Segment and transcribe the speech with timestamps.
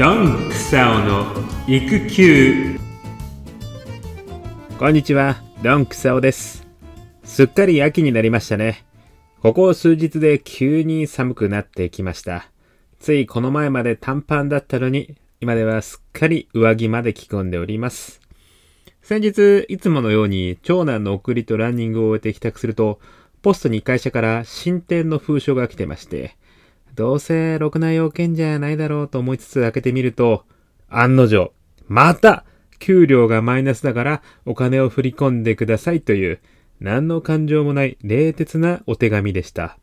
[0.00, 1.26] ドンクサオの
[1.68, 2.78] 育休。
[4.78, 6.66] こんにちはドンクサオです。
[7.22, 8.86] すっかり秋になりましたね。
[9.42, 12.50] ここ数日で急に寒くなってきました。
[12.98, 18.22] ついこの前まで短パンだったのに今ではすっかり上着まで着込んでおります。
[19.02, 23.00] 先日いつものように長男の送りとランニングを終えて帰宅すると
[23.42, 26.38] ポストに会社から新店の封書が来てまして
[26.94, 30.44] どうせろくな要件じゃないだろうと思いつつ開けてみると、
[30.88, 31.52] 案の定、
[31.88, 32.44] また
[32.78, 36.40] 給料がマイナスだからお金を振り込んでくださいという、
[36.80, 39.78] 何の感情もない冷徹なお手紙でした。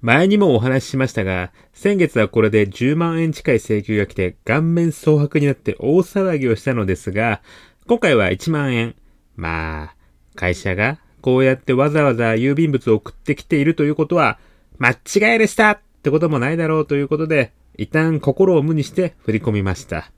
[0.00, 7.42] 前にもお話ししましたが、先月はこれで10万円近い請求が来て顔面蒼白になって大騒ぎをしたのですが、
[7.88, 8.94] 今回は1万円。
[9.34, 9.94] まあ、
[10.36, 14.38] 会社がこうやってわざわざ郵便物を送ってきているということは、
[14.78, 20.10] 間違いでしたってこともないだろうということで、一旦心を無にして振り込みました。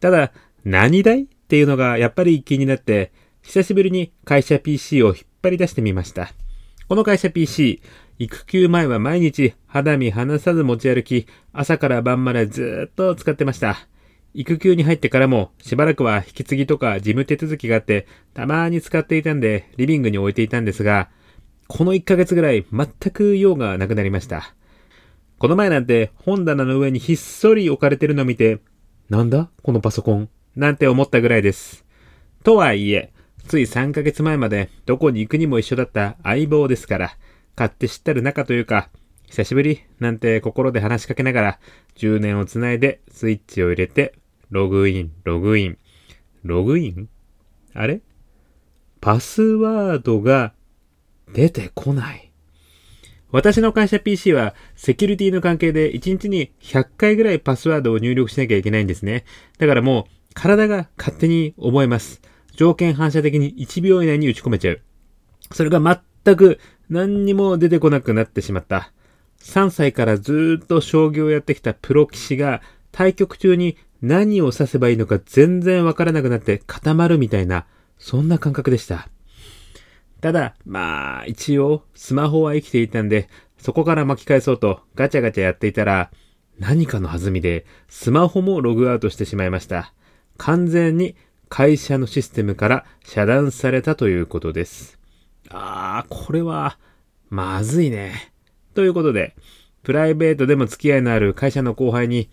[0.00, 0.32] ただ、
[0.64, 6.32] 何代っていうのがやっぱり気になって、久しぶりに会社 PC を引っ張り出してみました。
[6.88, 7.80] この会社 PC、
[8.18, 13.88] 育休前は毎日肌身離さず持ち歩き、朝から晩までずっと使ってました。
[14.34, 21.10] 育休に入ってからもしばらくは引き継ぎとか事務手続きがあって、たまに使っていたんでリビングに置いていたんですが、
[21.68, 24.54] この1ヶ月ぐらい全く用がなくなりました。
[25.42, 28.60] この前なんて本棚の上にひっそり置かれてるの見て、
[29.08, 29.50] なんだ？
[29.64, 31.84] このパソコンなんて思ったぐらいです。
[32.44, 33.12] とはいえ、
[33.48, 37.16] つい3ヶ月前までどこに行くにも一緒だった相棒ですから、
[37.56, 38.88] 買って知ったる仲というか、
[39.26, 39.82] 久しぶり？
[39.98, 41.58] なんて心で話しかけながら、
[41.96, 44.14] 10年をつないでスイッチを入れて、
[44.50, 45.78] ログイン、ログイン。
[46.44, 47.08] ログイン？
[47.74, 48.00] あれ？
[49.00, 50.52] パスワードが
[51.32, 52.31] 出てこない。
[53.32, 59.24] 私の会社 PC はセキュリティの関係で1日に100回ぐらいパスワードを入力しなきゃいけないんですね。
[59.58, 62.20] だからもう体が勝手に覚えます。
[62.54, 64.80] 条件反射的に1秒以内に打ち込めちゃう。
[65.50, 65.80] それが
[66.24, 66.60] 全く
[66.90, 68.92] 何にも出てこなくなってしまった。
[69.40, 72.60] 3歳からずっと将棋をやってきたプロ棋士が
[72.92, 77.64] 対局中に何を指せばいいのか全然わからなくなって固まるみたいな、
[77.98, 79.08] そんな感覚でした。
[80.22, 83.28] ただ、まあ、一応、スマホは生きていたんで、
[83.58, 86.12] そこから巻き返そうとガチャガチャやっていたら、
[86.60, 89.92] 何かの弾みで、スマホもログアウトしてしまいました。
[90.38, 91.16] 完全に
[91.48, 95.00] 会社のシステムから遮断されたということです。
[95.50, 96.78] あー、これは、
[97.28, 98.32] まずいね。
[98.74, 99.34] ということで、
[99.82, 102.30] プライベートでも付き合いのある会社の後輩に、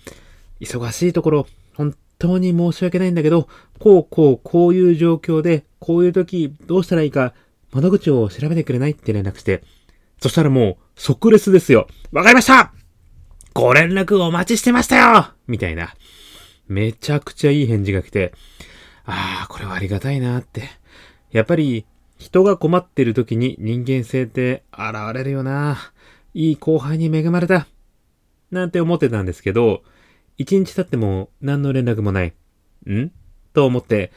[0.61, 3.47] 忙しいところ、本当に申し訳ないんだけど、
[3.79, 7.33] こうこうこういう状況で、こういう時どうしたらいいか
[7.71, 9.63] 窓口を調べてくれないって連絡して、
[10.21, 11.87] そしたらもう即レスですよ。
[12.11, 12.73] わかりました
[13.53, 15.93] ご連絡お待ちしてましたよみたいな。
[16.67, 18.33] めちゃくちゃいい返事が来て、
[19.05, 20.69] ああ、これはありがたいなって。
[21.31, 21.85] やっぱり
[22.17, 25.77] 人が困ってる時に人間性って現れるよな。
[26.33, 27.67] いい後輩に恵まれた。
[28.51, 29.83] なんて思ってたんですけど、
[30.37, 32.33] 一日経っても何の連絡もない。
[32.89, 33.11] ん？
[33.53, 34.11] と思って、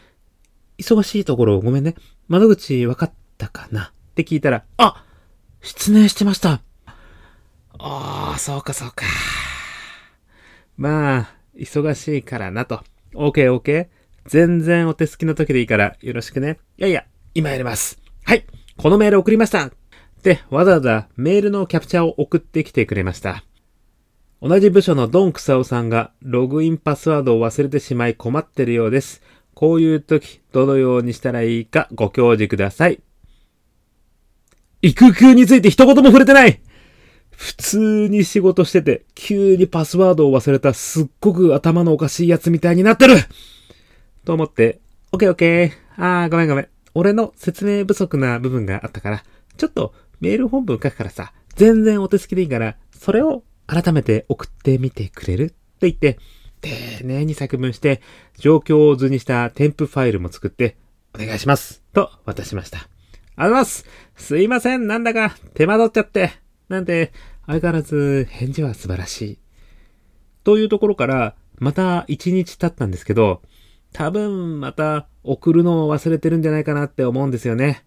[0.79, 1.95] 忙しいところごめんね。
[2.29, 5.05] 窓口分かったかなって聞いたら、あ
[5.61, 6.63] 失念してました。
[7.79, 9.05] ああ、そうかそうか。
[10.77, 12.83] まあ、忙しいからなと。
[13.15, 13.89] OK, OK.
[14.27, 16.59] 全然お手すきの時でいいからよろしくね。
[16.79, 17.05] いやいや、
[17.35, 18.01] 今やります。
[18.25, 18.47] はい。
[18.77, 19.71] このメール送りました。
[20.23, 23.45] で、わざわざメールのキャプチャーを送ってきてくれました。
[24.41, 29.23] 同じ部署のドンクサオさんがログインパスワードを忘れてしまい困ってるようです。
[29.55, 33.01] こういう時、どのようにしたらいいかご教示ください。
[34.83, 36.61] 育休について一言も触れてない
[37.31, 43.17] 普通に仕事してて、急にパスワードを忘れたすっごく頭のおかしいやつみたいになってる
[44.25, 45.73] と思って、オッケーオッケー。
[45.97, 46.69] あー、ごめんごめん。
[46.95, 49.25] 俺の説明不足な部分があったから、
[49.57, 55.51] ちょっとメール本文書くからさ、全然お手すきでいいから、それを改めて送ってみてくれる？
[55.51, 56.19] と言って、
[56.61, 56.71] 丁
[57.03, 58.03] 寧に作文して、
[58.39, 60.77] 状況を図にした添付ファイルも作って、
[61.15, 61.83] お願いします。
[61.93, 62.89] と渡しました。
[63.37, 63.85] ありがとうござます。
[64.17, 64.87] すいません。
[64.87, 66.33] なんだか手間取っちゃって。
[66.69, 67.13] なんて、
[67.47, 69.39] 相変わらず返事は素晴らしい。
[70.45, 73.43] というところから、また一日経ったんですけど、
[73.93, 77.85] 多分また送るのを忘れてるんじゃないかなって思うんですよね。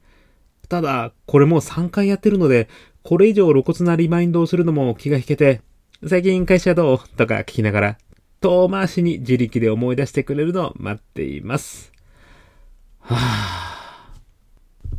[0.69, 2.69] ただ、これもう3回やってるので、
[3.03, 5.61] これ以上露骨なリマインドをするのも気が引けて、
[6.07, 7.97] 最近会社どうとか聞きながら、
[8.41, 11.91] 遠回しに自力で思い出してくれるのを待っています。
[12.99, 13.74] はぁ。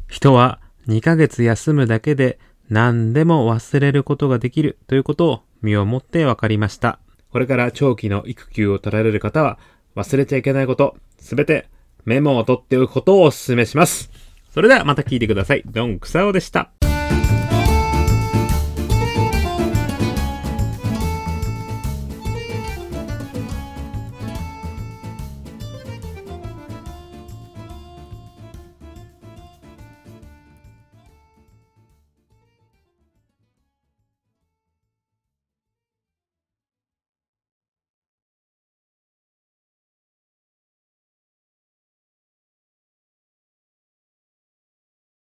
[0.09, 2.39] 人は2ヶ月休むだけで
[2.69, 6.99] 何でも忘れることができるということを身をもって分かりました。
[7.31, 9.59] これから長期の育休を取られる方は
[9.95, 11.69] 忘れちゃいけないこと、すべて
[12.05, 14.11] メモを取っておくことをお勧めします。
[14.53, 15.63] それではまた聞いてください。
[15.67, 16.71] ドンクサオでした。